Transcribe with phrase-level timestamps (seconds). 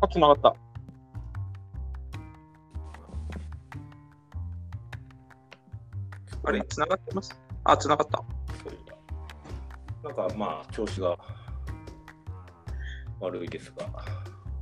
[0.00, 0.54] あ、つながった。
[6.44, 7.36] あれ、つながってます？
[7.64, 8.22] あ、つながった。
[10.04, 11.18] なんかまあ、調子が
[13.20, 13.86] 悪いですが。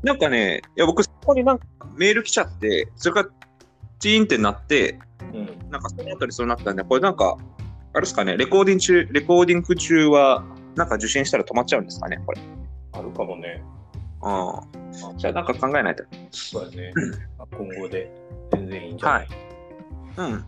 [0.02, 1.66] なんかね、いや、僕、そこになんか
[1.96, 3.28] メール来ちゃって、それが
[3.98, 4.98] チーンってなって、
[5.32, 5.70] うん。
[5.70, 7.36] なんかその後にそうなったんで、これなんか、
[7.92, 10.44] あれですかね、レコーディング中、レコーディング中は、
[10.76, 12.40] なんか受信したら止まっちゃうんですかね、これ。
[12.92, 13.62] あるかもね。
[14.24, 15.14] ああ。
[15.16, 16.04] じゃあなんか考えないと。
[16.30, 16.92] そうだね。
[17.50, 18.10] 今後で
[18.52, 19.28] 全然いいんじゃない、
[20.16, 20.30] うん。
[20.40, 20.46] だ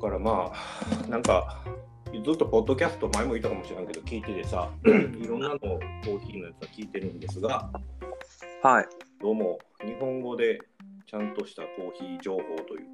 [0.00, 1.62] からまあ、なんか、
[2.12, 7.70] ずっとポッドキャスト前も言ったかもしれないけど、聞いててさ、 いろんなのコーヒーのやつは聞いてるんですが、
[8.62, 8.86] はい。
[9.20, 10.60] どうも日本語で
[11.06, 12.86] ちゃんとしたコーヒー情報という、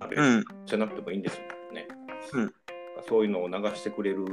[0.00, 0.44] あれうん。
[0.64, 1.88] じゃなくてもいいんですよね。
[2.32, 2.54] うん
[3.08, 4.24] そういうのを流してくれる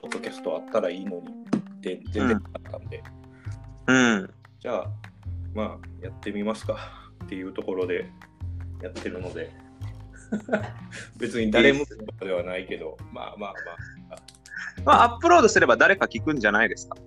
[0.00, 1.44] ポッドキャストあったらいいのに、
[1.80, 3.23] で全然なかったんで、うん。
[3.86, 4.90] じゃあ、
[5.54, 6.78] まあ、やってみますか
[7.24, 8.10] っていうところで
[8.82, 9.50] やってるので、
[11.18, 14.22] 別に誰もとかではないけど、まあまあまあ、
[14.84, 16.96] まあ、アップロードすれば誰か聞くんじゃないですか。
[16.96, 17.02] ね。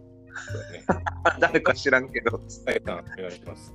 [1.39, 2.39] 誰か知らんけど。
[2.65, 3.73] 伝えたんお願いします。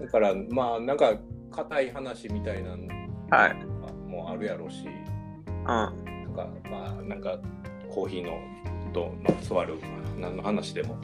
[0.00, 1.18] だから、まあ、なんか、
[1.52, 2.88] 硬い話みたいなの
[3.30, 3.64] はい。
[4.08, 5.64] もあるやろうし、うん。
[5.64, 5.94] なん
[6.34, 7.38] か、まあ、なんか、
[7.94, 8.40] コーヒーの
[8.92, 9.78] とまつわる
[10.18, 10.96] 何の話でも、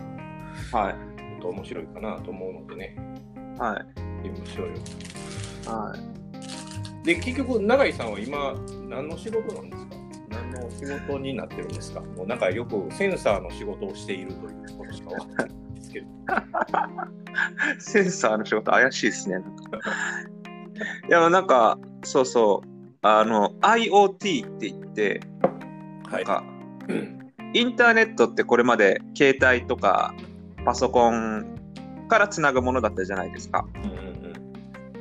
[0.72, 1.40] はい。
[1.40, 2.96] と面白いかなと思うのでね、
[3.58, 3.76] はい。
[3.76, 4.74] やってみましょうよ。
[5.66, 5.96] は
[7.02, 7.06] い。
[7.06, 8.54] で、結局、永井さんは今、
[8.88, 9.96] 何の仕事なんですか？
[10.30, 12.00] 何の仕事になってるんですか？
[12.00, 16.06] もうなんかよくセンサーの仕事をしているということしか分からないんですけど。
[17.80, 19.38] センサーの仕事怪しいですね。
[21.08, 22.68] いや、なんか、そうそう。
[23.02, 25.20] あの、IoT って言って、
[26.10, 26.24] はい。
[26.24, 26.44] なんか、
[27.52, 30.14] インターネットってこれまで携帯とか
[30.64, 31.46] パソコン
[32.08, 33.66] からつなぐものだったじゃないですか。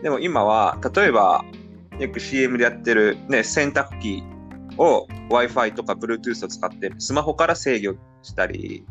[0.01, 1.43] でも今は、例えば、
[1.99, 4.23] よく CM でやってる、ね、洗濯機
[4.77, 8.85] を Wi-Fi とか Bluetooth を使ってスマホから制御したり、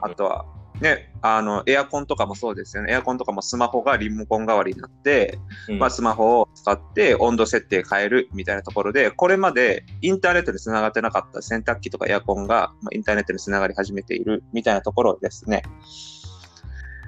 [0.00, 0.46] あとは、
[0.80, 2.92] ね、あの、エアコンとかもそうですよね。
[2.92, 5.38] エアコンとかもスマホがリモコン代わりになって、
[5.68, 15.62] うんまあ、スマホを使って温度設定変えるみたいなところで、これまでインターネットで繋がってなかった洗濯機とかエアコンが、まあ、インターネットに繋がり始めているみたいなところをですね、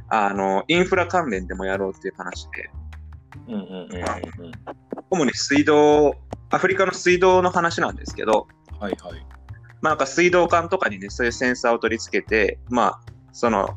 [0.08, 2.70] あの、インフラ関連でもやろうっていう話で、
[3.48, 4.52] うんうんうんうんうん
[5.10, 6.16] 主に水道、
[6.50, 8.46] アフリカの水道の話なんですけど、
[8.78, 9.26] はいはい。
[9.80, 13.00] まあ、なんか水道管とかにね、そういうセンサーを取り付けて、まあ、
[13.32, 13.76] その、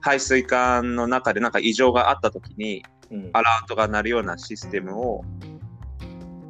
[0.00, 3.30] 排水管の中でなんか異常があったときに、うん。
[3.32, 5.24] アラートが鳴るようなシステムを、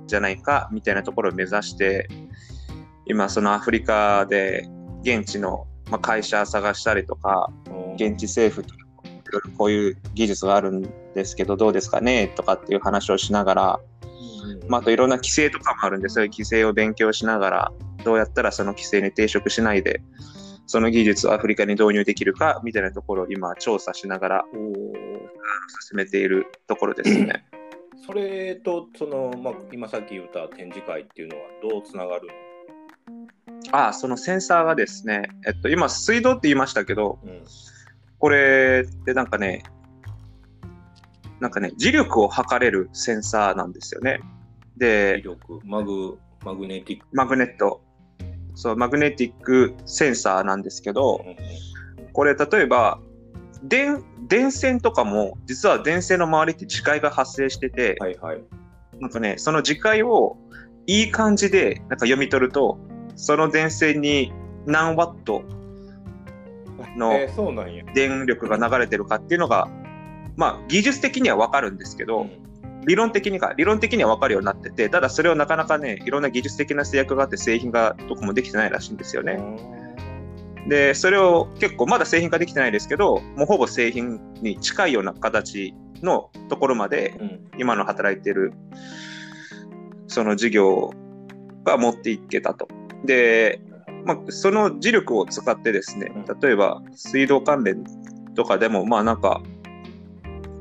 [0.06, 2.08] じゃないか、みたいなところを目指して、
[3.06, 4.68] 今、そのアフリカで
[5.02, 7.50] 現地の、まあ、会社探したりとか、
[7.94, 8.78] 現地政府とい
[9.32, 10.82] ろいろこういう技術があるん
[11.14, 13.80] ですけど、どうですかねとかっていう話をしながら、
[14.68, 17.72] まあ、あといろんな規制とかもあるんで、そういう規制を勉強しながら、
[18.04, 20.00] どうやったらその規制に抵触しないで、
[20.68, 27.44] その技術をアフリカに導入できるか、みたいなところを今調査しながら進めているところですね。
[28.06, 32.32] それとその、まあ、今さっき言った展示会っていうのはどうつながるの？
[33.72, 37.42] ああ、そのセンサーがですね、えっと、今、水道って言いましたけど、うん
[38.20, 39.62] これってなんかね、
[41.38, 44.18] なんかね、磁力を測れるセンサーなんですよね。
[44.76, 47.80] 威で、力マグマグネティックマグネット。
[48.58, 51.24] そう、マグネティックセンサーなんですけど、
[52.12, 52.98] これ例えば、
[53.62, 58.42] 電、電線とかも、実は電線の周りって磁界が発生してて、はいはい。
[58.98, 60.38] なんかね、その磁界を
[60.88, 62.80] いい感じでなんか読み取ると、
[63.14, 64.32] その電線に
[64.66, 65.44] 何ワット
[66.96, 67.12] の。
[67.94, 69.68] 電力が流れてるかっていうのが、
[70.34, 72.47] まあ技術的にはわかるんですけど、うん
[72.86, 79.38] 理論的にか、理論的にはわかるようになってて、ただそれをなかなかね、いろんな技術的な制約があって製品がどこもできてないらしいんですよね。
[80.68, 88.52] で、それを結構まだ製品化できてないですけど、もうほぼ製品に近いような形のところまでうん今の働いてる
[90.06, 90.92] その事業
[91.64, 92.68] が持っていけたと。
[93.04, 93.60] で、
[94.04, 97.84] まあ、その磁力を使ってですね、例えば水道関連
[98.34, 99.42] とかでも、まあなんか、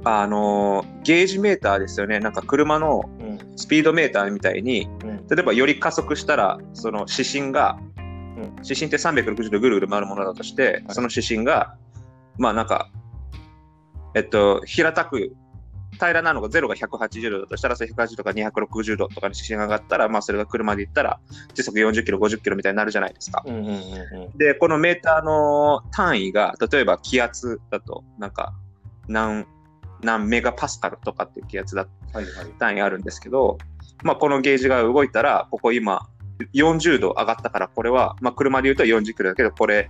[0.03, 2.19] あのゲージメーターですよね。
[2.19, 11.75] なんか車のうんスピードメーターみたいに、うん例えばより加速したら、その指針が、うん指針って360度ぐるぐる回るものだとして、はいその指針が、
[12.37, 12.89] まあなんか、
[14.15, 15.35] えっと、平たく
[15.97, 21.19] 平らなのが0が180度だとしたら、それ180度か260度とかに視線が上がったら、まあそれが車で行ったら、
[21.53, 23.43] 時速40キロ、50キロみたいになるじゃないですか。
[23.45, 23.75] うんうんうんう
[24.33, 24.37] ん。
[24.37, 28.53] で、このメーターの単位が、例えば気圧だと、なんか、
[29.07, 29.45] 何、
[30.01, 32.45] 何メガパスカルとかっていう気圧だはいはい。
[32.59, 33.57] 単位あるんですけど、
[34.03, 36.07] まあこのゲージが動いたら、ここ今、
[36.53, 39.89] 40度上がったから、これは、まあ車で言うと40キロだけど、これ、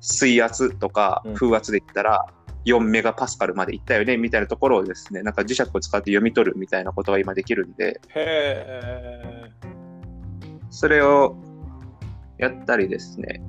[0.00, 2.26] 水圧とかうん風圧で言ったら、
[2.66, 9.50] 4メガパスカルまでいったよね、みたいなところをですね、なんか磁石を使って読み取るみたいなことが今できるんで、へえ。
[10.70, 11.36] それを
[12.38, 13.42] やったりですね。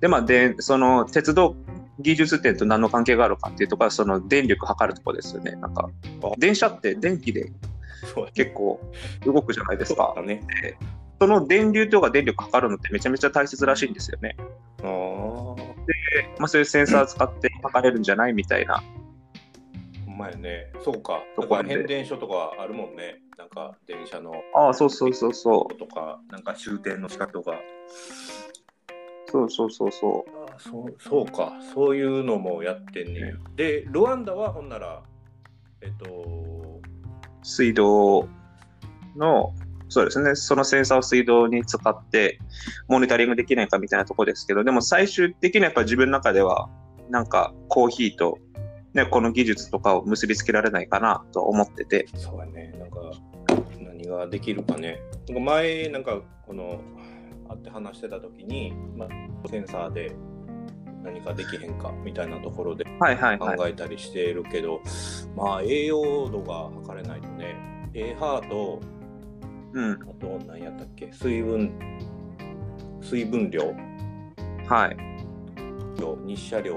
[0.00, 1.56] で、まあ、で、その鉄道
[2.00, 5.52] 技術点と何の関係があるかっていうところは、その電力測るところですよね。
[5.52, 5.90] なんか
[6.22, 7.50] あ、電車って電気で
[8.34, 8.80] 結構
[9.24, 10.42] 動くじゃないですかそね。
[11.20, 14.36] その電流とか電力測るのってめちゃめちゃ大切らしいんですよね。
[14.82, 15.68] ああ。
[16.38, 18.82] まあ、そういうセンサー使って測れるんじゃないみたいな。
[20.06, 20.72] ほんまやね。
[20.84, 21.20] そうか。
[21.34, 23.20] ところで変電所とかあるもんね。
[23.36, 25.76] なんか電車のああ、そうそうそうそう。
[25.76, 27.54] とか、なんか終点の仕方とか。
[29.30, 31.52] そうそうそうそあそうそうか。
[31.74, 33.26] そういうのもやってんねや。
[33.56, 35.02] で、ルワンダはほんなら、
[35.80, 37.46] えっと、う。
[37.46, 38.28] 水道
[39.16, 39.54] の、
[39.88, 40.34] そうですね。
[40.34, 42.38] そのセンサーを水道に使って、
[42.88, 46.68] モニタリングできないかみたいなところですけど、でも最終的にはやっぱ自分の中では、
[47.10, 48.38] なんかコーヒーと、
[48.94, 52.06] ね、この技術とかを結びつけられないかなと思ってて。
[52.14, 52.72] そうやね。
[52.78, 52.98] なんか、
[53.80, 55.00] 何ができるかね。
[55.28, 56.80] なんか前、なんか、この、
[57.48, 60.14] 会って話してた時に、まあ、センサーで
[61.02, 62.84] 何かできへんかみたいなところで。
[62.84, 63.06] 考
[63.66, 64.80] えたりしているけど、
[65.36, 67.54] まあ栄養度が測れないとね
[67.94, 68.80] AHA と
[69.72, 69.92] うん。
[69.92, 71.72] あと何やったっけ水分
[73.00, 73.74] 水分量
[74.66, 74.96] はい。
[76.00, 76.74] 量日射量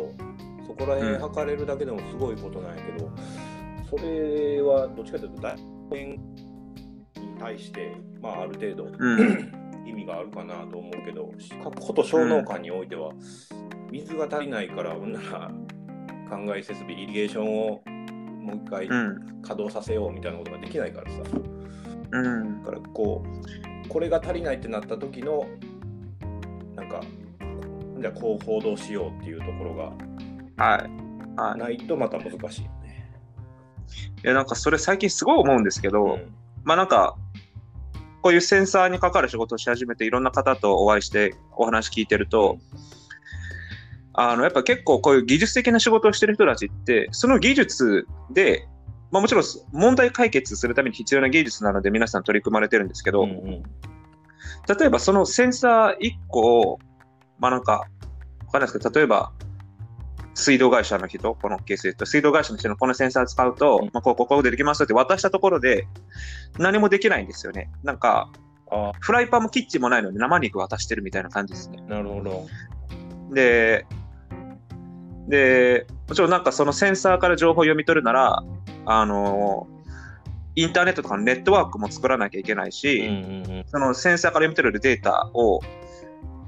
[0.67, 3.12] そこら辺うん測れるだけでもすごいことなんやけど、
[3.89, 5.57] それはどっちかというと大
[5.91, 6.19] 変に
[7.39, 9.61] 対して、まあ、ある程度、うん。
[9.86, 11.31] 意味があるかなと思うけど
[11.63, 13.12] こと小農家においては、
[13.92, 15.51] 水が足りないからほんなら
[16.30, 17.81] 灌漑設備イリゲーションを
[18.42, 19.42] もう一回うん。
[19.42, 21.18] 稼働させようみたいなことができないからさ
[22.12, 22.63] うん。
[22.63, 23.24] だからこ
[23.86, 25.48] うこれが足りないってなった時の
[26.75, 27.01] なんか
[28.00, 29.94] じゃあこう報道しようっていうところは
[30.57, 30.57] い。
[30.57, 31.01] はい。
[31.36, 33.12] がないとまた難しいよね。
[34.24, 37.16] いや、なんかそれ最近すごい思うんですけど、うんまあなんか、
[38.21, 42.59] こういうセンサーにかかる仕事をし始めて、いろんな方とお会いしてお話聞いてると、
[44.13, 48.68] あの、やっぱ結構こういう技術的な仕事をしてる人たちって、その技術で、
[49.12, 53.63] まあもちろん問題解決するために必要な技術なので皆さん取り組まれてるんですけど、うんうん。
[54.77, 56.79] 例えばそのセンサー1個を、
[57.39, 57.79] まあなんか、わ
[58.51, 59.31] かんないですけど、例えば、
[60.33, 65.88] 水道会社の人、このケースで言うと、水道会社の人のこのセンサー使うと、うんまあこうこうこうでできますよって渡したところで、
[66.57, 67.69] 何もできないんですよね。
[67.83, 68.31] なんか、
[68.72, 71.83] あフライパンもキッチンもないのに生肉渡してるみたいな感じですね。
[71.88, 72.48] なるほど。
[73.33, 73.86] で、
[75.28, 78.44] で、もちろんなんかそのセンサーから情報を読み取るなら、
[78.86, 79.68] あの、
[80.56, 85.62] インターネットとかのネットワークも作らなきゃいけないし、うんうんうんそのセンサーから読み取れるデータを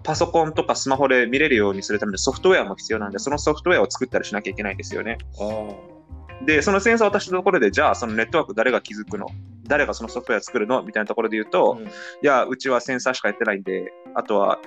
[0.03, 5.17] パソコンとかスマホで見れるようにするためのソフトウェアも必要なんで、そのソフトウェアを作ったりしなきゃいけないんですよね。
[5.39, 5.93] あ
[6.45, 9.27] で、そのセンサーを渡したところで、じゃあそのネットワーク誰が築くの？
[9.65, 10.83] 誰がそのソフトウェア作るの？
[10.83, 11.89] みたいなところで言うあ、と、うんい
[12.21, 14.59] や、うちはセンサーしかやってないんで、あとは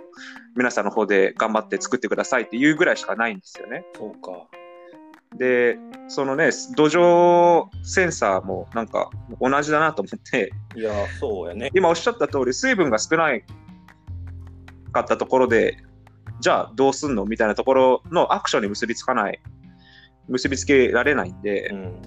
[0.57, 3.85] 皆さんの方で頑張って作ってくださいっていうぐらいしかないんですよね。
[3.95, 4.47] そうか。
[5.37, 5.77] で、
[6.09, 11.71] そのね、土壌センサーもなんか同じだなと思って、いや、そうやね。
[11.75, 13.45] 今おっしゃった通り、水分が少ない
[14.97, 15.79] かったところで、
[16.41, 19.41] じゃあどうすんのみたいなところのアクションに結びつかない、
[20.29, 22.03] 結びつけられないんで、うん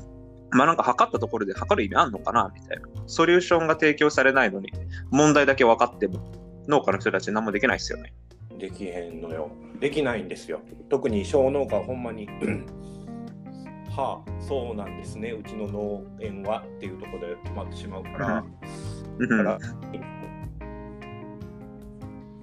[0.52, 2.88] まあなんか測ったところで測る意味あんのかなみたいな。
[3.06, 4.72] ソリューションが提供されないのに、
[5.12, 6.32] 問題だけ分かっても、
[6.68, 8.14] 農家の人たち何もできないですよね。
[8.58, 9.52] できへんのよ。
[9.80, 10.62] できないんですよ。
[10.90, 12.28] 特に小農家はほんまに、
[13.96, 18.44] はあ、そうなんですね、うちの農園はっていうところで止まってしまうから、
[19.20, 19.60] うんだから、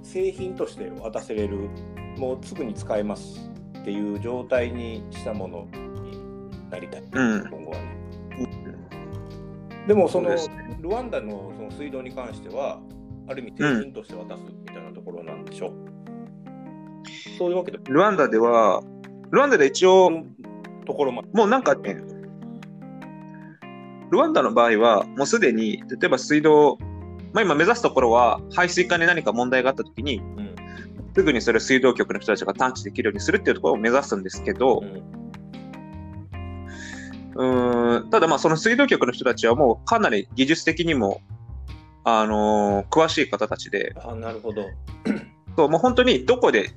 [0.06, 1.68] 製品として渡せれる、
[2.16, 7.48] もうすぐに使えますっていう状態にしたものになりたい、うん。
[7.50, 7.96] 今後はね。
[9.88, 10.36] でもそのね。
[10.80, 12.80] ルワンダのその水道に関しては、
[13.28, 15.72] ある意味製品として渡すみたいなところなんでしょ、
[17.38, 18.82] そういうわけでルワンダでは、
[19.32, 20.22] ルワンダで一応、
[20.86, 21.12] ところ。
[21.12, 21.96] もうなんかね、
[24.10, 26.78] ルワンダの場合は、もうすでに、例えば水道、
[27.36, 30.56] まあ今目指すところは、排水管に何か問題があったときに、うん
[31.14, 34.82] すぐにそれを水道局の人たちが探知できるようにするっていうところを目指すんですけど、
[37.34, 41.22] うんうんただまあその水道局の人たちはもうかなり技術的にも、
[42.04, 44.66] あのー詳しい方たちで、あなるほど。
[45.56, 46.70] そうもう本当にどこで、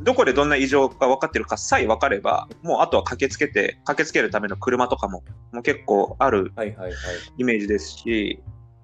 [0.00, 6.52] どこでどんな異常が分かってるかさえ分かれば、もうあとは駆けつけて、駆けつけるための車とかももう結構ある。
[7.36, 8.40] イメージですし、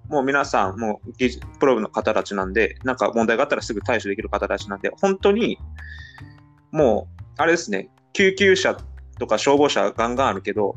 [0.09, 5.57] もう皆さん、もう技術プロの方たちなんで、なんか問題があったらすぐ対処できる方たちなんで、本当に、
[6.71, 8.77] もう、あれですね、救急車
[9.19, 10.75] とか消防車ガンガンあるけど、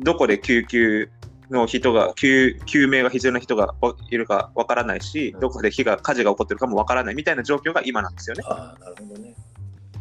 [0.00, 1.10] どこで救急
[1.50, 3.74] の人が、救救命が必要な人が
[4.10, 8.42] いるかわからないしうん、どこで火が、火事が起こってるかもわからないみたいな状況が今なんですよね。
[8.46, 9.34] ああ、なるほどね。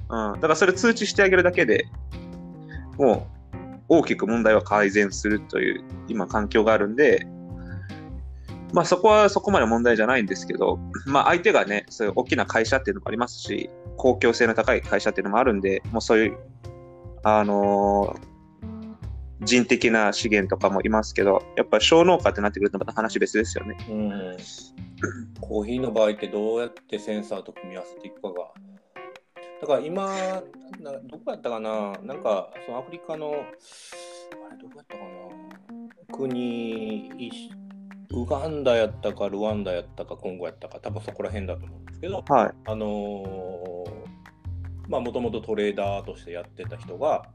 [0.07, 1.87] うん、だからそれ通知してあげるだけで
[2.97, 3.27] も
[3.89, 7.27] う大きく問題は改善するという今環境があるんで、
[8.73, 16.37] まあそこはそこまで問題じゃないんですけど、まあ相手がね、そういう大きな会社っていうのもありますし、公共性の高い会社っていうのもあるんで、もうそういう、
[17.23, 18.35] あのー
[19.41, 23.75] 人的な資源とかもいますけど、やっぱ小農家ってなってくるとまた話別ですよね。
[23.89, 24.37] うん。
[25.41, 28.53] コーヒーの場合ってどうやってセンサーと組み合わせていくかが。
[29.61, 30.07] だから今、
[30.79, 31.91] などこやったかな？
[32.01, 36.15] なんか、そのアフリカの、あれどこやったかな？
[36.15, 37.11] 国、
[38.15, 42.51] ウガンダやったか、ルワンダやったか、コンゴやったか、多分そこら辺だと思うんですけど、はい。
[42.65, 44.15] あのー
[44.87, 47.25] まあ、もともとトレーダーとしてやってた人が、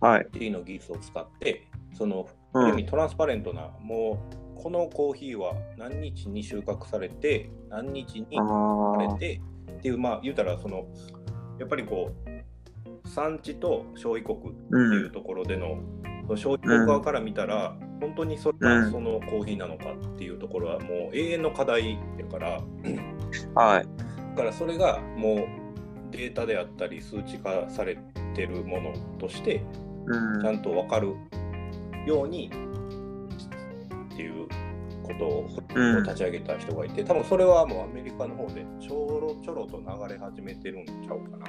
[0.00, 0.26] はい。
[0.32, 2.62] T の技術を使って、その、うん。
[2.64, 4.18] ある意味トランスパレントな、も
[4.58, 9.40] う、このコーヒーは何日に収穫されて、何日にあされーて、
[9.72, 10.86] っていう、まあ、言うたら、その、
[11.58, 12.12] やっぱりこ
[13.04, 14.76] う、産地と消費国ってう。
[14.76, 15.78] いうんところでの、
[16.26, 18.84] その消費国側から見たら、本当にそれうん。
[18.84, 22.62] がそのコーヒーなのかっていうところは、もう永遠の課題だから、
[23.54, 23.86] はい。
[24.36, 25.38] だからそれがもう
[26.10, 27.98] データであったり数値化され
[28.34, 29.64] てるものとして
[30.06, 30.42] うん。
[30.42, 31.14] ちゃんと分かる
[32.06, 32.50] ように
[34.12, 34.46] っていう
[35.02, 36.02] ことをうん。
[36.02, 41.46] 立ち上げた人がいて多分それはもうアメリカの方でちょろちょろと流れ始めてるんちゃうかな。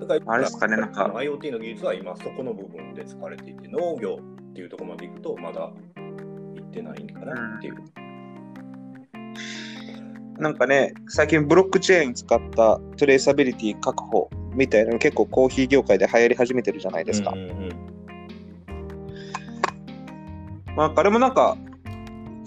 [0.00, 1.04] だからあれですかねなんか。
[1.04, 4.18] あの IoT の技術は今そこの部分で使われていて農業
[4.52, 7.74] っていうところまでいくとまだ行ってないんかなっていう。
[10.38, 17.30] なんかね、最近ブロックチェーン使ったトレーサビリティ確保みたいなの結構コーヒー業界で流行り始めてるじゃないですか。
[17.30, 17.92] うんうんうん
[20.76, 21.56] まあ、あれもなんか、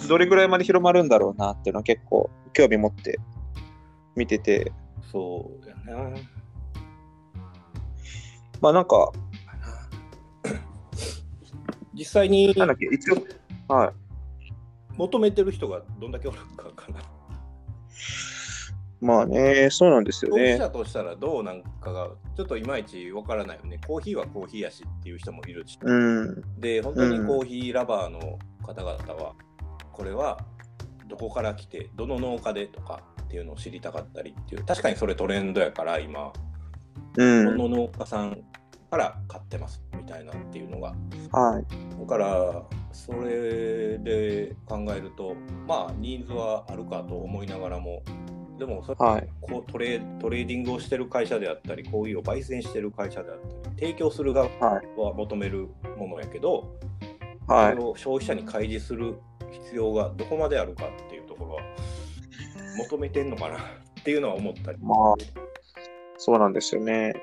[0.08, 3.20] どれぐらいまで広まるんだろうなっていうのは結構興味持って
[4.16, 4.72] 見てて、
[5.12, 6.10] そうやな。
[8.62, 9.12] まあなんか、
[11.98, 13.94] 実際になんだっけ、一応、はい。
[14.98, 17.00] 求めてる人がどんだけおるかかな。
[19.02, 20.60] まあね、そうなんですよ消費ね。
[20.60, 23.80] 者としたらどうなんかがちょっといまいちわからないよね。
[23.86, 25.78] コーヒーはコーヒーやしっていう人もいるし。
[25.82, 26.60] うん。
[26.60, 29.34] で、本当にコーヒーラバーの方々は、
[29.92, 30.40] これは
[31.08, 36.32] どこから来て、どの農家でとかっていうのを知りたかったりっていう、確かにそれトレンドやから今、う
[37.18, 37.58] こん。
[37.58, 38.44] の農家さん
[38.90, 40.94] から買ってますみたいなっていうのが
[41.32, 42.00] はい。
[42.00, 45.36] だからそれで考えると
[45.68, 48.04] まあニーズはあるかと思いながらも
[48.58, 49.28] でもそれはい。
[49.42, 54.86] こうトレトレーディングをしてる会社であったりコーヒーを焙煎してる会社であったり提供する側はい。
[54.98, 56.78] は求めるものやけど、
[57.48, 57.84] はいそれ。
[57.84, 59.16] を消費者に開示する
[59.52, 61.62] 必要がどこまであるかっていうところは
[62.78, 63.60] 求めてんのかなっ
[64.04, 65.16] ていうのは思ったりまあ、
[66.18, 67.14] そうなんですよね。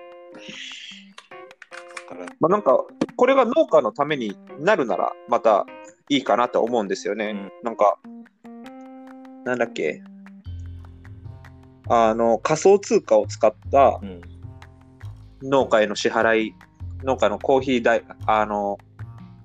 [2.14, 2.26] から。
[2.40, 2.84] まあなんか、
[3.16, 5.66] これが農家のためになるなら、また
[6.08, 7.30] いいかなと思うんですよね。
[7.30, 7.52] うん。
[7.62, 7.98] なんか、
[9.44, 10.02] なんだっけ。
[11.88, 14.20] あの、仮想通貨を使ったうん。
[15.42, 16.54] 農家への支払い、
[17.02, 18.78] 農家のコーヒー代、あの、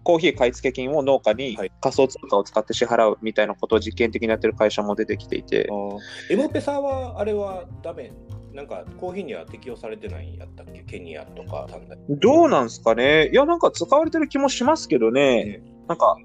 [0.03, 1.71] コーヒー買い付け金を農家にはい。
[1.81, 5.67] 仮想通貨を使って支払うみたいなことを実験的にやってる会社も出てきていて。
[5.69, 5.99] あ、ー。
[6.29, 8.13] エモペサはあれはダメ？
[8.57, 10.81] なんかコーヒーには適用されてないんやったっけ？
[10.81, 11.67] ケニアとか
[12.09, 13.29] どうなんすかね？
[13.29, 15.45] いや、なんか使われてる気もしますけどね。
[15.45, 15.61] ね。
[15.87, 16.17] なんか、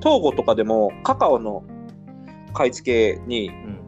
[0.00, 1.62] トーゴとかでもカカオの
[2.54, 3.80] 買い付けに、アうん。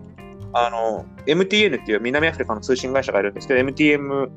[0.52, 4.28] あの、MTN っていう南アフリカの通信会社がいるんですけど、MTM、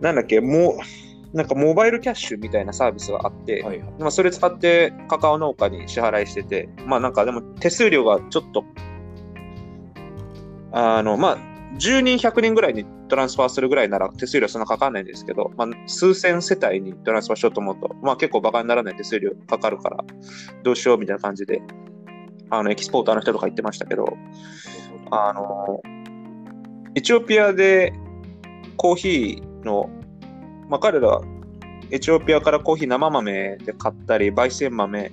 [0.00, 0.78] なんだっけ、も
[1.34, 3.94] う、なんかモバイルキャッシュみたいなサービスがあって、はいはい。
[3.98, 8.64] まあ、それ使ってカカオ農家に支払いしてて、まあなんかでも手数料がちょっと、
[10.72, 20.04] あの、まあ、10人、100人ぐらいにトランスファーするぐらいなら手数料そんなかかんないんですけど、まあ、数千世帯にトランスファーしようと思うと、まあ結構バカにならない手数料かかるから、
[20.62, 21.62] どうしようみたいな感じで、
[22.50, 24.06] あの、エキスポーターの人とか言ってましたけど、
[25.10, 25.80] あの、
[26.94, 27.92] エチオピアで
[28.76, 29.90] コーヒーの、
[30.68, 31.20] まあ彼ら
[31.90, 35.12] エチオピアからコーヒー生豆で買ったり、焙煎豆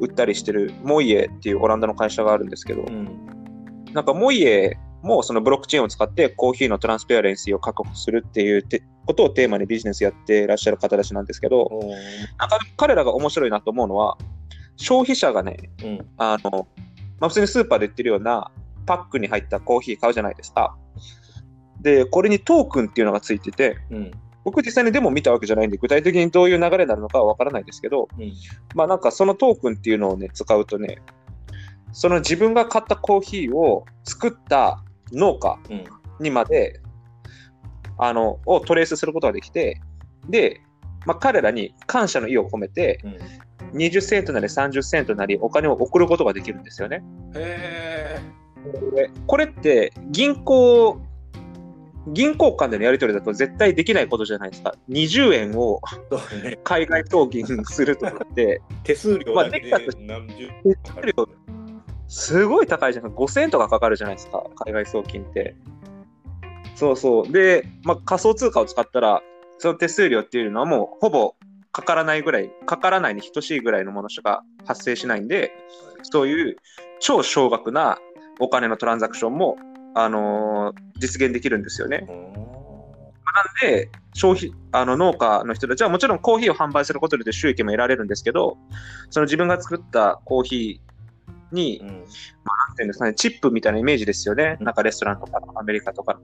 [0.00, 3.08] 売ったりしてるモイエっていうオランダの会社があるんですけど、うん。
[3.92, 11.68] なんかモイエもそのブロックチェーンを使ってコーヒーのトランスペアレンシーを確保するっていうてことをテーマにビジネスやってらっしゃる方たちなんですけど、
[12.38, 14.16] なんか彼らが面白いなと思うのは、
[14.76, 16.06] 消費者がね、うん。
[16.16, 16.66] あの、
[17.20, 18.50] まあ、普通にスーパーで売ってるような
[18.86, 20.76] パックに入ったコーヒー買うじゃないですか。
[21.80, 24.10] で、これにトークンっていうのがついてて、うん。
[24.44, 28.32] 僕実際にデモ見たわけじゃないんで、具体的にどういう流れになるのかはわからないですけど、うん。
[28.74, 30.98] まあなんかそのトークンっていうのをね、使うとね、
[31.92, 34.82] その自分が買ったコーヒーを作った
[35.12, 35.84] 農家うん。
[36.20, 36.80] にまで、
[37.98, 39.80] あの、をトレースすることができて、
[40.28, 40.60] で、
[41.06, 43.18] まあ彼らに感謝の意を込めて、うん。
[43.74, 47.02] 20セントなり30セントなりお金を送ることができるんですよね。
[47.34, 48.20] へ
[48.94, 51.00] でこれって銀行、
[52.08, 54.74] 銀行間でのやり取りだと絶対できないことじゃないですか。
[54.88, 55.80] 20円を。
[56.62, 61.28] 海外送金するとかって、 手数料だけで何十手数料
[62.14, 63.06] すごい高いじゃん。
[63.06, 64.44] 5000円とかかかるじゃないですか。
[64.64, 65.56] 海外送金って。
[66.76, 67.32] そうそう。
[67.32, 69.20] で、まあ、仮想通貨を使ったら、
[69.58, 71.34] その手数料っていうのはもうほぼ
[71.72, 75.50] かからないぐらい、かからないに等しいぐらいのものしか発生しないんで、
[76.02, 76.56] そういう
[77.00, 77.98] 超少額な
[78.38, 79.56] お金のトランザクションも、
[79.96, 82.06] あのー実現できるんですよね。
[82.06, 88.56] なんで、消費、あの農家の人たちはもちろんコーヒーを販売することで収益も得られるんですけど、
[89.10, 90.93] その自分が作ったコーヒー
[91.54, 91.88] に、うん。
[91.88, 91.96] なん
[92.76, 94.58] ていうんですかね、チップみたいなイメージですよね。
[94.60, 96.20] なんかレストランとかアメリカとか。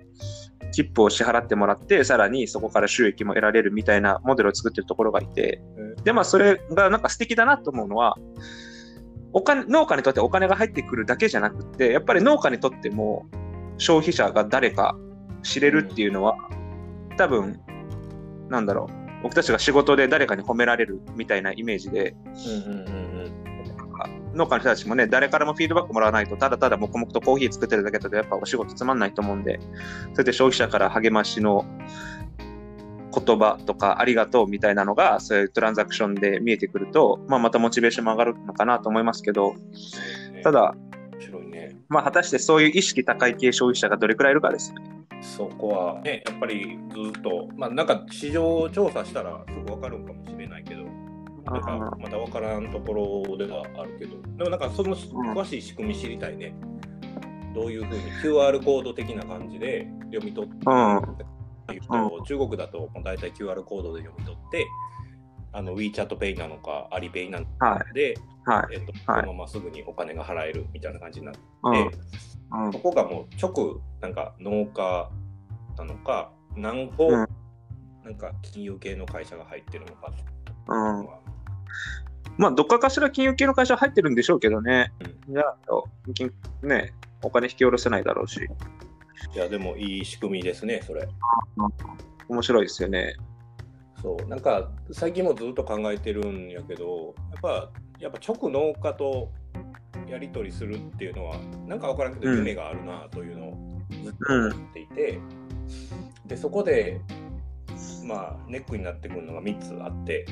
[0.73, 5.61] チップを支払ってもらって、さらにそこから収益も得られるみたいなモデルを作ってるところがいて、
[6.05, 8.17] で、まあそれがなんか素敵だなと思うのは、
[9.33, 13.27] お金、農家にとってお金が入ってくるだけじゃなくて、やっぱり農家にとっても
[13.79, 14.97] 消費者が誰か
[15.43, 16.37] 知れるっていうのは、
[17.17, 17.61] 多分、
[18.49, 22.15] なんだろう、僕たちが仕事で誰かに褒められるみたいなイメージで、
[22.67, 23.10] うんうんうん
[24.35, 29.61] 農家の人たちもね、誰からもフィードバックもらわないと、ただただ黙々とコーヒー作ってるだけだと、やっぱお仕事つまんないと思うんで、
[30.13, 31.65] それで消費者から励ましの
[33.13, 39.55] 言葉とか、ありがとうみたいなのが、そういうトランザクションで見えてくると、まあ、またモチベーションも上がるのかなと思いますけど、
[40.37, 40.43] うん。
[40.43, 40.75] ただ、
[41.13, 41.77] 面白いね。
[41.89, 45.01] まあ、果たしてそういう意識高い系消費者がどれくらいいるかですよね。
[45.23, 50.85] そこはね、やっぱりずっと、まあなんか市場調査したらすぐ分かるんかもしれないけど、
[51.51, 52.93] なんかまだ分からんとこ
[53.27, 56.55] ろではあるけど、でもなんかその詳しい仕組み知りたいね。
[57.55, 61.03] どういうふうに QR コード的な感じで読み取って、うん
[62.27, 64.67] 中国だと大体 QR コードで読み取って、
[65.53, 68.75] あの WeChat Pay なのか、アリペイなのかはで、はい。
[68.75, 72.67] えっと、はいそのまますぐにお金が払えるみたいな感じになって、うん。
[72.67, 75.11] うんそこがもう直なんか農家
[75.79, 77.27] なのか何個、うん
[78.03, 80.11] なんか金融系の会社が入ってるのか
[80.69, 81.09] うん。
[82.39, 84.93] まあ、どっかかしら金融系の会社入ってるんでしょうけどね。
[85.29, 85.57] じゃあ、
[86.15, 88.49] 金ね、お金引き下ろせないだろうし、
[89.35, 91.07] いやでもいい仕組みですねそれ。
[92.29, 93.15] 面白いですよね。
[94.01, 94.29] そう。
[94.29, 99.31] なんか最近もずっと考えてるんやけどやっぱやっぱ直農家と
[100.09, 105.21] やり取りするっていうのはなんか分からんけどうん夢があるなというのをずっと思っていて、
[106.27, 107.01] でそこで
[108.05, 110.27] まあネックになってくるのが3つあって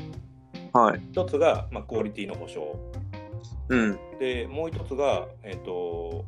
[0.72, 1.00] はい。
[1.12, 2.78] 1つが、まあ、クオリティの保証
[3.68, 3.98] うん。
[4.18, 6.24] でもう一つが、えっと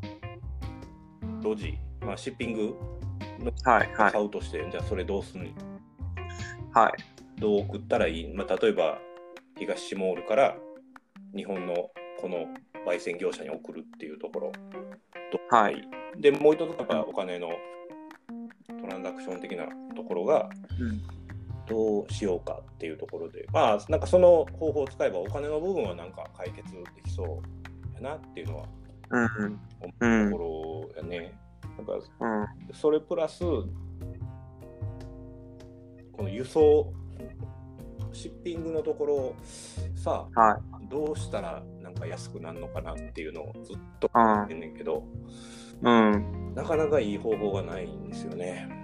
[1.43, 2.75] ロジ、まあ、シッピング
[3.65, 3.93] はい。
[3.95, 4.13] はい。
[4.13, 5.51] 買うとして、じゃあそれどうすんの？
[6.73, 7.41] はい。
[7.41, 8.99] どう送ったらいい、まあ、例えば
[9.59, 10.57] 東シモールから
[11.35, 12.47] 日本のこの
[12.87, 14.53] 焙煎業者に送るっていうところ
[15.33, 15.83] と、はい。
[16.19, 17.49] でもう一つやっぱお金の
[18.69, 21.20] トランザクション的なところがうん。
[21.71, 28.67] どうしようかっていうところでまあなんかその方法を使えばお金の部分はなんか解決できそうやなっていうのは
[29.11, 29.61] うん。
[29.81, 31.39] 思うところやね。
[31.77, 32.27] なんかう
[32.73, 32.75] ん。
[32.75, 33.67] それプラスこ
[36.23, 36.93] の輸送
[38.13, 39.35] シッピングのところ
[39.95, 40.89] さはい。
[40.89, 45.05] どうしたらなんか安くなるのかなっていうのをずっとう考えてんねんけど
[45.83, 46.55] ん。
[46.55, 48.80] なかなかいい方法がないんですよね。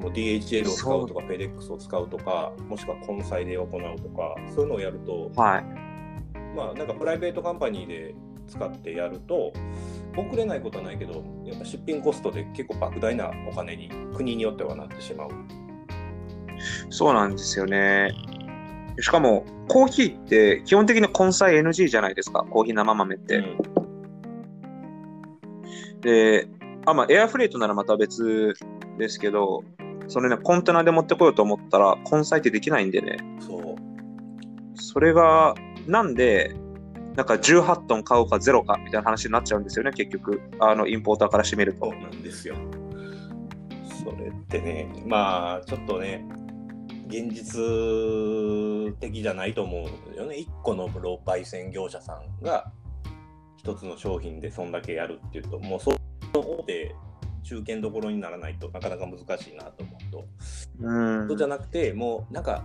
[0.00, 5.64] もう DHL を使うとか FedEx を使うとかもしくは根菜で行うとかそういうのをやるとはい。
[6.56, 8.14] まあなんかプライベートカンパニーで
[8.48, 9.52] 使ってやると
[10.16, 15.30] 遅れないことはないけどやっぱ出品コストで結構莫大なお金に国によってはなってしまう。
[16.90, 18.12] そうなんですよね。
[18.98, 22.44] しかも、コーヒーって基本的に根菜 NG じゃないですか。
[22.50, 23.42] コーヒー生豆って。
[26.00, 26.48] で、
[26.86, 28.54] あ、まあ、エアフレートならまた別
[28.98, 29.62] ですけど、
[30.10, 33.18] それね、コンテナで持ってこようと思ったら、根菜ってできないんでね。
[33.38, 33.60] そう
[34.74, 35.54] それが、
[35.86, 36.54] なんで、
[37.14, 40.40] なんか18トン買うかゼロかみたいな話になっちゃうんですよね、結局。
[40.58, 41.86] あの、インポーターからしてみると。
[41.86, 42.56] そうなんですよ。
[44.04, 46.26] それってね、まあ、ちょっとね、
[47.06, 47.60] 現実
[48.98, 50.36] 的じゃないと思うんよね。
[50.36, 52.72] 1個の焙煎業者さんが
[53.64, 55.96] 1つの商品でそんだけやるっていうと、もうその
[56.34, 56.94] 大手
[57.42, 60.24] 中堅どころにならないとなかなか難しいなと思うと。
[60.80, 61.28] うん。
[61.28, 62.64] そうじゃなくて、もうなんか、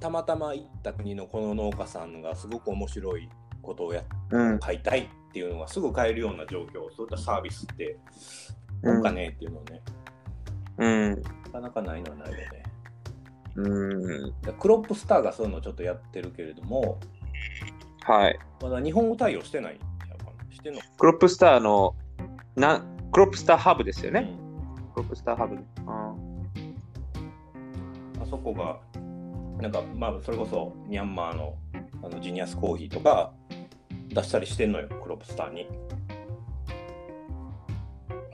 [0.00, 3.28] たまたま行った国のこの農家さんがすごく面白い
[3.62, 4.58] ことをやうん。
[4.58, 7.98] 買いたいっていうのがすぐ買えるような状況、そういったサービスって、
[8.82, 9.82] なんかねっていうのね、
[10.78, 11.22] うん。
[11.22, 12.62] なかなかないのはないよね。
[13.56, 14.32] うん。
[14.58, 16.98] クロップスターがそういうのをちょっとやってるけれども、
[18.04, 18.38] はい。
[18.62, 19.80] まだ日本語対応してない
[20.98, 21.94] クロップスターの、
[22.56, 22.84] な、
[23.16, 24.28] クロップスターハブですよね。
[24.28, 25.56] うんクロップスターハブ。
[25.86, 26.14] あ
[28.22, 28.78] あそこが、
[29.58, 31.56] なんか、まあ、それこそミャンマーの
[32.02, 33.32] あのジニアスコーヒーとか
[34.08, 35.66] 出したりしてんのよ、クロップスターに。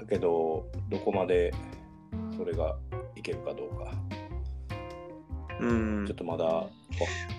[0.01, 1.55] だけど、どこまで
[2.37, 2.77] それが
[3.15, 3.93] いけるかどうか、
[5.61, 6.17] うんちょっ。
[6.17, 6.67] とまだ、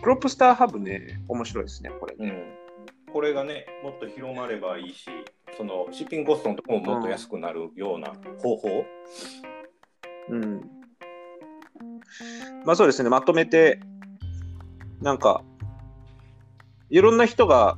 [0.01, 2.15] クロップスターハブね、面白いですね、これ。
[2.17, 2.43] うん、
[3.13, 5.05] これがね、もっと広まればいいし、
[5.55, 8.85] そのシッピングコストのところももっと安くなるような方法、
[10.29, 10.61] うん。
[12.65, 13.79] まあそうですね、まとめて、
[15.01, 15.43] なんか、
[16.89, 17.77] いろんな人が、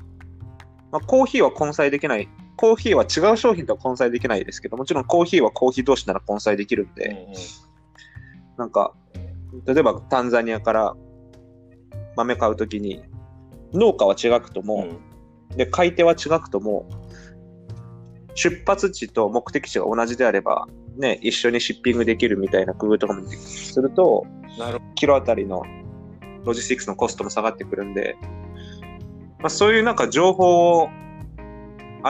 [0.91, 7.33] まあ、コーヒーは混載できない、コーヒーは違う商品とは混載できないですけど、もちろんコーヒーはコーヒー同士なら混載できるんで、うんうん。
[8.57, 8.93] なんか、
[9.65, 10.95] 例えばタンザニアから
[12.15, 13.03] 豆買うときに、
[13.73, 14.87] 農家は違くとも、
[15.55, 16.87] で、買い手は違くとも、
[18.35, 24.25] 出発地と目的地が同じであれば、ね、一緒にシッピングできるみたいな工夫とかもすると、
[24.59, 25.63] なるキロあたりの
[26.43, 28.17] ロジスティックスのコストも下がってくるんで、
[29.39, 30.89] まあ、そういうなんか情報を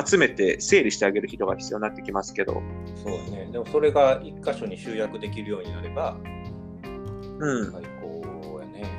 [0.06, 2.62] 集めて整理してあげる人が必要になってきますけど、
[2.96, 3.50] そうだね。
[3.52, 6.18] でもそれが一箇所に集約できるようになれば、
[7.40, 8.90] うん、最高やね。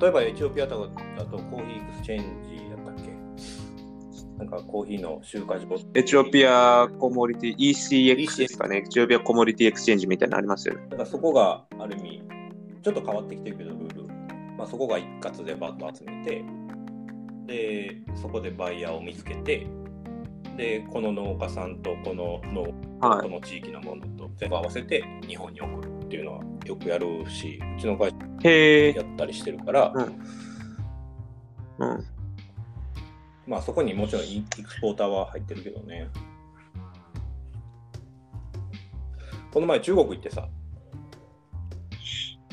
[0.00, 2.51] 例えばエチオピアとかだと coffee exchange
[4.38, 5.78] なんかコーヒーの集荷所。
[5.94, 10.82] エチオピア commodity、ECX ですかね、エチオピア commodity exchange みたいなのありますよね。
[10.90, 12.22] だからそこがある意味、
[12.82, 14.06] ちょっと変わってきてるけど、ルール。
[14.56, 16.44] まあ、そこが一括でバッと集めて、
[17.46, 19.66] で、そこでバイヤーを見つけて、
[20.56, 22.62] で、この農家さんとこの農
[23.00, 28.10] はいこの地域のものと全部合わせて日本に送るっていうのはよくやるし、うちの会
[28.42, 30.04] 社や、ったりしてるから、うん
[31.78, 32.06] うん。
[33.46, 36.08] まあそこにもちろんイエクスポーターは入ってるけどね。
[39.52, 40.48] この前中国行ってさ、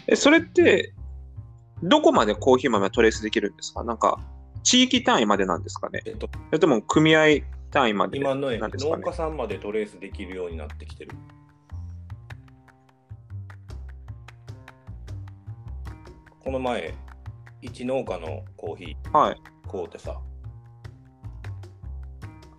[0.07, 0.93] え、それって、
[1.81, 3.83] どこまでコーヒー豆はトレースできるんですか？
[3.83, 4.19] なんか、
[4.63, 6.01] 地域単位までなんですかね？
[6.05, 9.03] えっと、それとも組合単位まで今のねなんですかね？
[9.03, 11.11] 農家さんまでトレースできるようになってきてる。
[16.43, 16.93] この前、
[17.61, 19.35] 一農家のコーヒはい。
[19.67, 20.19] ー買うてさ、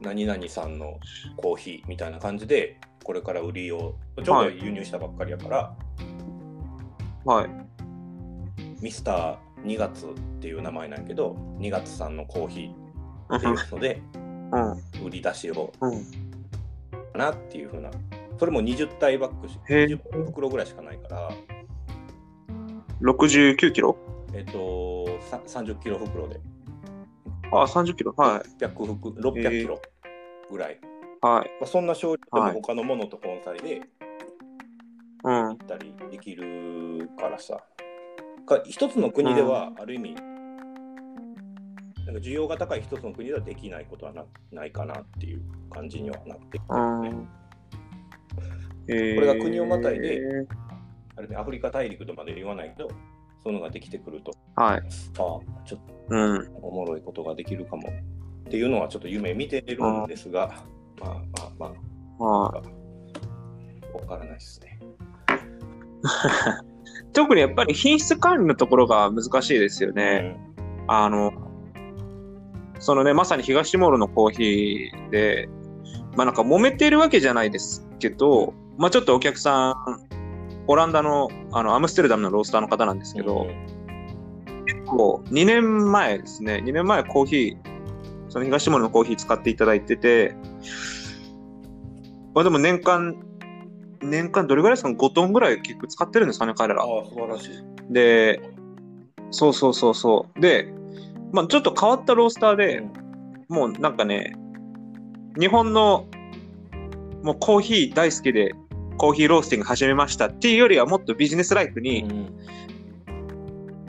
[0.00, 0.98] 何々さんの
[1.36, 5.76] コーヒーみたいな感じで、これから売りを、ちょうど輸入したばっかりやから、
[7.24, 7.50] はい。
[8.80, 10.08] ミスター2月っ
[10.40, 14.02] ていう名前なんやけど、2月さんのコーヒーっていうので、
[14.52, 14.58] う
[15.02, 15.06] ん。
[15.06, 16.04] 売り出しをうん。
[17.12, 17.90] かなっていうふうな、
[18.38, 21.30] それも20体バッグし、へえ20袋ぐらいしかないから、
[23.02, 23.96] 69キロ？
[24.32, 26.40] えっと、さ30キロ袋で、
[27.52, 28.14] あ、30キロ。
[28.16, 28.64] はい。
[28.64, 29.80] 600袋600キロ
[30.50, 30.80] ぐらい。
[31.22, 31.50] はい。
[31.60, 33.82] まあ、そんな少量ではいも他のものと根菜で
[35.24, 35.32] うん。
[35.32, 37.62] 行ったりできるからさ。
[38.46, 40.14] か一つの国では、ある意味、
[42.06, 47.28] なんか需要が高い一つの国ではできないことはなないかなっていう感じにはなってうん。
[48.88, 50.20] え ーこれが国をまたいで
[51.16, 52.88] ある意味アフリカ大陸とまで言わないけど、
[53.44, 54.78] そういうのができてくると、はい。
[54.78, 54.88] ああ、
[55.64, 56.50] ちょっとうん。
[56.62, 57.84] おもろいことができるかも
[58.50, 60.64] っていうのはちょっと夢見てるんですが、
[61.00, 61.74] まあまあま
[62.18, 62.62] あ、はわ
[64.08, 64.80] からないですね。
[65.28, 67.12] い。
[67.14, 70.36] 特にやっぱり品質管理のところが難しいですよね。
[70.88, 71.32] あの、
[72.80, 75.48] そのね、まさに東モールのコーヒーで、
[76.16, 79.76] まあなんか揉めてるわけじゃないですけど、まあちょっとお客さん、
[80.66, 83.46] オランダの、あの、アムステルダムのロースターの方なんですけど、
[84.66, 87.69] 結構2年前ですね、2年前コーヒー、
[88.30, 90.34] その東モールのコーヒー使っていただいてて、
[92.34, 93.16] まあでも年間、
[94.00, 96.82] 年間どれぐらいですか ?5 トンぐらい結構使ってるんですかね、彼ら。
[96.82, 97.92] ああ、素晴らしい。
[97.92, 98.40] で、
[99.30, 100.40] そうそうそうそう。
[100.40, 100.72] で、
[101.32, 103.00] まあちょっと変わったロースターで、うん
[103.50, 104.36] もうなんかね、
[105.36, 106.06] 日本の
[107.24, 108.54] もうコーヒー大好きで
[108.96, 112.36] コーヒーロースティング始めましたっていうよりはもっとビジネスライクに、うん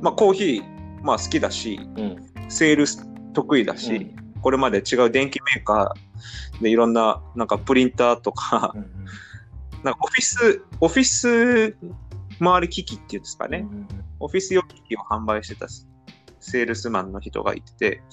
[0.01, 0.63] まあコーヒー
[1.04, 2.15] まあ好きだし、うん
[2.49, 8.86] セールス得意だし、うんこれまで違う電機メーカーでいろんななんかプリンターとか、うん
[9.84, 11.75] なんかオフィス、オフィス
[12.39, 13.88] 周り機器っていうんですかね、うん
[14.19, 15.67] オフィス用機器を販売してた
[16.39, 18.04] セールスマンの人がいてて、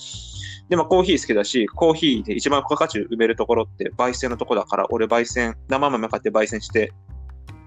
[0.70, 6.92] で、まあコーヒー好きだし、コーヒーで一番付加価値埋めるところって焙煎のとこだから、俺焙煎、生豆買って焙煎して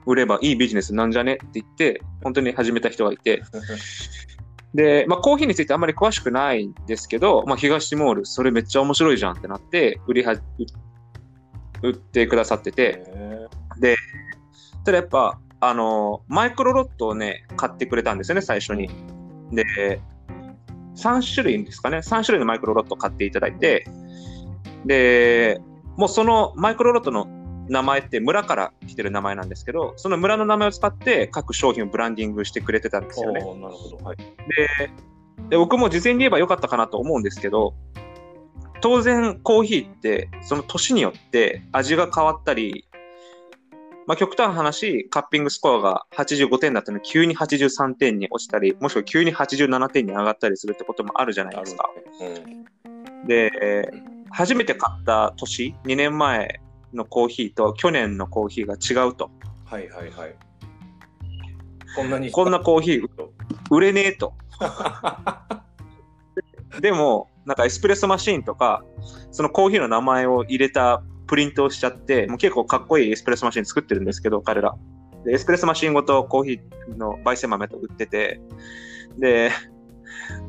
[0.05, 3.43] 売ればいいビジネスなんじゃねって言って、本当に始めた人がいて、
[4.73, 10.39] で、まあコーヒーについてあんまり詳しくないんですけど、まあ東ティモール、それめっちゃ面白いじゃんってなって、売りは、売
[11.83, 13.47] 売ってくださってて、へ
[14.85, 18.89] ただやっぱ、あの、マイクロロットをね、買ってくれたんですよね、最初に。
[19.51, 20.01] で、
[20.95, 23.85] 3種類ですかね、3種類のマイクロロットを買っていただいて、
[24.85, 25.59] で、
[25.97, 27.25] もうそのマイクロロットの
[27.67, 33.39] 名前って村から来てる名前なんですけど、その村の名前を使って各商品をブランディングしてくれてたんですよね。
[33.39, 33.97] なるほど。
[34.03, 34.17] はい。
[34.17, 34.25] で
[35.49, 37.73] で、僕も事前に言えばよかったかなと思うんですけど、
[38.81, 42.87] 当然コーヒーってその年によって味が変わったり、
[44.07, 51.89] まあ、極端な話、カッピングスコアが85点だったのに急に83点に落ちたり、もしくは急に87点に上がったりするってこともあるじゃないですか。
[53.27, 53.91] で、
[54.31, 56.59] 初めて買った年、2年前
[56.93, 59.29] のコーヒーと去年のコーヒーが違うと。
[59.43, 59.71] うん。
[59.71, 60.35] はいはいはい。
[61.95, 62.31] こんなに。
[62.31, 63.07] こんなコーヒー
[63.69, 64.33] 売れねえと。
[66.81, 68.83] でも、なんかエスプレッソマシーンとか、
[69.31, 74.75] そのコーヒーの名前を入れたプリントをしちゃって、もう結構かっこいいエスプレッソマシーン作ってるんですけど、彼ら。
[75.25, 78.41] で、エスプレッソマシーンごとコーヒーの焙煎豆と売ってて、
[79.17, 79.51] で、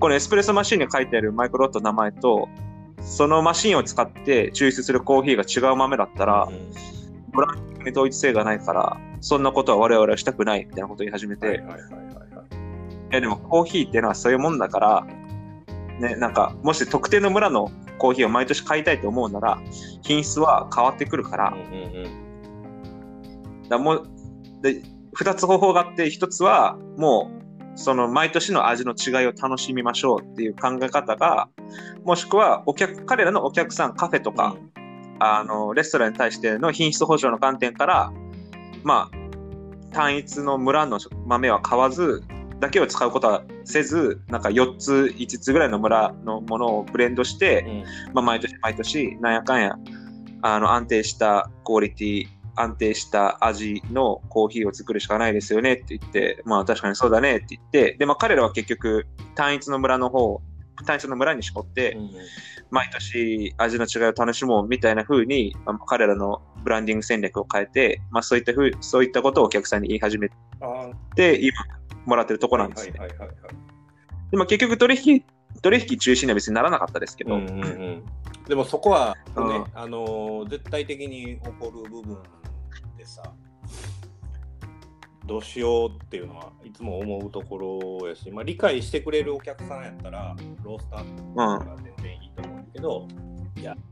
[0.01, 2.49] このエスプレッソマシーンに書いてあるマイクロロットの名前と、
[3.03, 6.93] そのマシーンを使って抽出するコーヒーが違う豆だったらう、ん
[7.33, 12.07] ブランドに統一性がないから、そんなことは我々はしたくないみたいなことを言い始めて、はいはいはいはいはい。
[13.11, 15.07] いやでもコーヒーっていうのはそういうもんだから、
[15.99, 19.59] ね、なんかもし特定の村のコーヒーを毎年買いたいと思うなら、
[20.03, 21.55] 品質は変わってくるから。
[23.69, 24.09] だもう
[24.61, 24.83] で
[25.17, 27.43] 2つ方法があって、1つはもう
[27.75, 31.49] その毎年の味の違いを楽しみましょうっていう考え方が、
[32.05, 34.57] もしくはお客彼らのお客さん、カフェとか、
[35.19, 38.13] あのレストランに対しての品質保証の観点から、
[38.83, 42.25] まあ、単一の村の豆は買わず、
[42.59, 48.15] だけを使うことはせず、なんか4つ、5つぐらいの村のものをブレンドして、うん。
[48.15, 49.77] まあ、毎年毎年、なんやかんや、
[50.43, 60.41] あの、安定したクオリティ、安定した味のコーヒーを作るしかないですよねって言って、まあ確かにそうだねって言って、で、まあ彼らは結局、単一の村の方、
[60.85, 62.11] 単一の村に絞って、うん
[62.73, 70.31] 毎年味の違いを楽しもうみたいな風に、まあ、彼らのブランディング戦略を変えて、まあそういった風、そういったことをお客さんに言い始め
[70.63, 71.53] あて、今
[72.07, 72.99] もらってるとこあ、なんですね。
[74.31, 75.25] でも結局取引、
[75.61, 78.05] 取引中止には別にならなかったですけど、うんうんうん、
[78.49, 79.67] でもそこは、ねうん。
[79.75, 82.19] あのー絶対的に起こる部分
[82.97, 83.23] でさ
[85.25, 87.59] どうしようっていうのはいつも思うとこ
[88.01, 93.09] ろやし、まあ、理解してくれるお客さんやったらロースターとか全然いいと思うんだけど、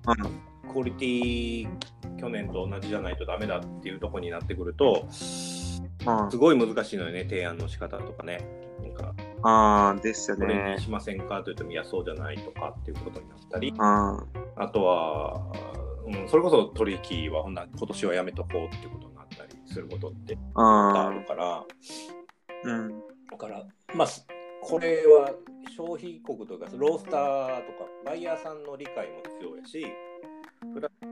[0.08, 1.68] うん、クオリティ
[2.18, 5.10] 去年と同じじゃないとダメだっていうところになってくるとうん
[6.30, 8.40] すごい難しいのよね提案の仕方とかね。
[8.82, 10.80] なんかああ、ですよこれねに。
[10.80, 13.76] しませんかと言ってもいやそうじゃないとかっていうことになったりうん。
[13.78, 14.24] あ
[14.72, 15.52] とは、
[16.06, 19.09] うん、それこそ取引はほんな今年はやめとこうっていうこと
[19.70, 21.64] することってあるから、
[22.64, 22.88] うん。
[23.30, 24.26] だから、まあ、す
[24.62, 25.32] これは
[25.76, 29.86] 消費国というか、ロースターとかバイヤーさんの理解も必要やし、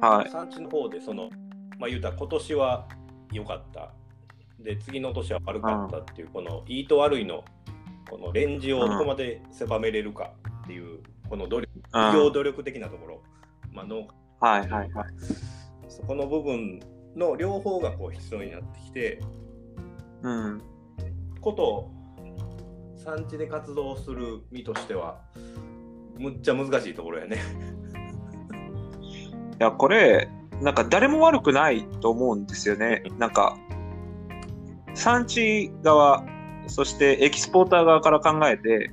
[0.01, 0.31] はい。
[0.31, 1.31] 産地の方でその、
[1.79, 2.89] まあ言うたら今年は
[3.33, 3.93] 良かった。
[4.61, 7.45] で、次の年は悪かったっていう、このいいと悪いの、
[8.11, 10.33] このレンジをどこまで狭めれるか
[10.65, 13.23] っていう、この努力、うん企業努力的なところ、
[13.73, 15.07] まあ農家はいはいはい。
[15.89, 16.81] そこの部分
[17.17, 19.21] の両方がこう必要になってきて、
[20.23, 20.63] うん。
[21.41, 21.91] こと
[22.97, 25.21] 産地で活動する身としては
[26.19, 27.39] むっちゃ難しいところやね。
[29.61, 30.29] いや、これ、
[30.61, 33.03] なんか誰も悪くないと思うんですよね。
[33.19, 33.57] なんか、
[34.95, 36.25] 産地側、
[36.67, 38.91] そしてエキスポーター側から考えて、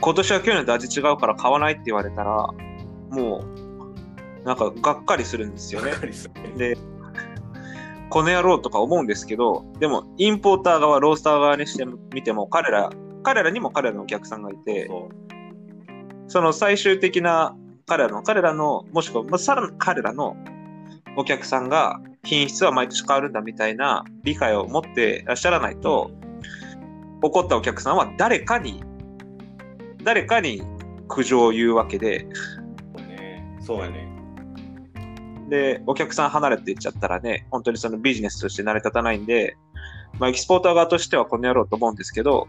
[0.00, 2.48] 今年は去年と味違うから買わないって言われたら、
[3.10, 3.63] もう、
[4.44, 5.92] なんかがっかりするんですよね。
[6.56, 6.76] で、
[8.10, 12.90] この野郎とか思うんですけど、でも、インポーター側、ロースター側にしてみても、彼ら、
[13.22, 14.90] 彼らにも彼らのお客さんがいて、
[16.28, 20.36] その最終的な彼らの、彼らの、もしくは、まあ、さらに彼らの
[21.16, 26.10] お客さんが品質は毎年変わるんだみたいな理解を持ってらっしゃらないと、
[27.22, 28.82] 怒ったお客さんは誰かに、
[30.02, 30.62] 誰かに
[31.08, 32.26] 苦情を言うわけで、
[33.60, 34.13] そうやね。
[35.48, 39.56] で、お客さん離れていっちゃったらね、本当にそのビジネスとして成り立たないんで、
[40.18, 42.48] まあ、エキスポーター側としてはこの野郎と思うんですけど、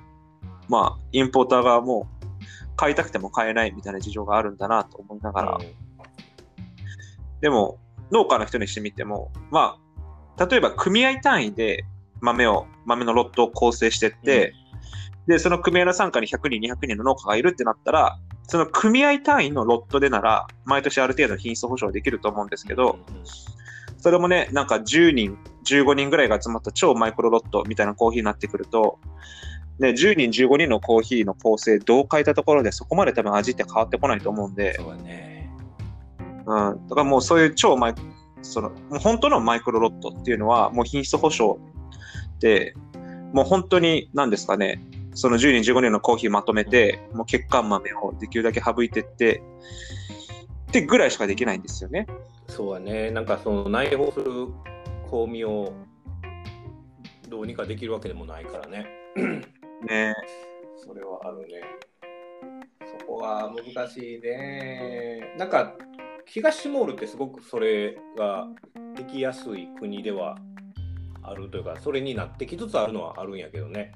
[0.70, 2.08] まあ、インポーター側も
[2.76, 5.66] 買いたくても買えないみたいな事情があるんだなと思いながら、うん、
[7.42, 7.80] でも、
[8.12, 9.78] 農家の人にしてみても、ま
[10.38, 11.86] あ、例えば組合単位で
[12.22, 14.54] 豆を、豆のロットを構成してって、
[15.28, 23.00] うん、で、その組合の参加に100人、200人の農家がいるってなったら、その組合単位のロットでなら、毎年ある程度品質保証できると思うんですけど、
[23.98, 29.00] それもね、なんか10人、15人ぐらいが集まった超マイクロロットみたいなコーヒーになってくると、
[29.80, 35.50] ね、10人、15人のコーヒーの構成どう変えたところでそこまで多分味って変わってこないと思うんで、そうだね。
[36.46, 36.88] うん。
[36.88, 37.96] だからもうそういう超マイ
[38.44, 41.60] その、もう本当のマイクロロットっていうのは、もう品質保証
[42.40, 42.74] で、
[43.34, 44.80] もう本当に何ですかね、
[45.16, 49.42] その10人、15人のコーヒーまとめて、もう血管豆をできるだけ省いてって、
[50.70, 52.06] ってぐらいしかできないんですよね。
[52.48, 53.12] そうやね。
[53.12, 54.48] なんかその内包する
[55.10, 55.74] 香味を
[57.30, 58.86] どうにかできるわけでもないからね。
[59.88, 60.14] ね
[60.76, 61.62] それはあるね。
[63.00, 65.34] そこは難しいね。
[65.38, 65.78] なんか
[66.26, 68.48] 東シモールってすごくそれが
[68.96, 70.38] できやすい国では
[71.24, 73.94] あるというか、それになってきつつあるのはあるんやけどね。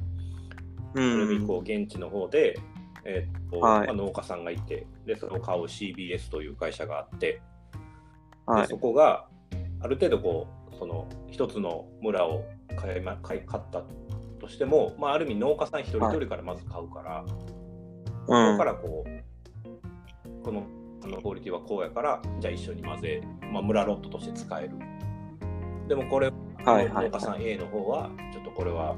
[0.94, 2.58] それにこう現地の方で、
[3.06, 7.42] えー、っと、はい、まあ、農家さんがいてでそれを買う CBS という会社があって、
[8.46, 9.26] はい、そこが
[9.82, 12.44] ある程度こうその一つの村を
[12.76, 13.84] 買い、ま、買い買った
[14.40, 20.66] としても、まあ、ある意味農家さん一人一人からまず買うから、はい、そこからこう、この
[21.02, 23.22] あのクオリティはこうやからじゃあ一緒に混ぜ、
[23.54, 24.72] まあ、村ロットとして使える。
[25.88, 26.32] でもこれ、
[26.66, 28.96] はい、農家さん A の方はちょっとこれは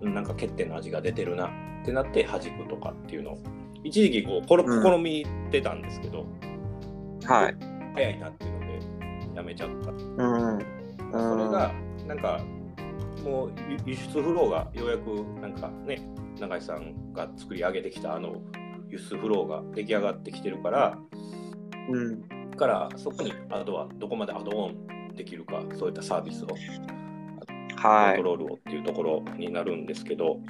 [0.00, 1.50] なんか欠点の味が出てるなっ
[1.84, 3.38] てなって弾くとかっていうのを
[3.84, 6.26] 一時期こう試みてたんですけど、
[7.22, 7.56] うん、はい。
[7.94, 10.58] 早いなっていうのでやめちゃった、うん、
[11.10, 11.72] それが
[12.06, 12.40] なんか
[13.24, 13.52] もう
[13.84, 16.00] 輸出フローがようやくなんかね
[16.38, 18.40] 永井さんが作り上げてきたあの
[18.88, 20.98] 輸出フローが出来上がってきてるから、
[21.90, 22.22] うん、
[22.56, 26.48] からそこにあとはどこまでアドオンできるかそういったサービスを
[27.82, 30.40] コントロールをっていうところになるんですけど、